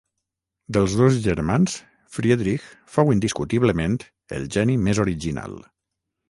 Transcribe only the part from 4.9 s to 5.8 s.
original.